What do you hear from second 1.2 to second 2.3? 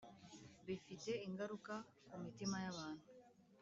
ingaruka ku